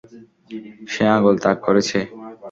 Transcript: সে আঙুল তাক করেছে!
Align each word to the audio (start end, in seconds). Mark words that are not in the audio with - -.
সে 0.87 1.03
আঙুল 1.15 1.35
তাক 1.43 1.57
করেছে! 1.65 1.99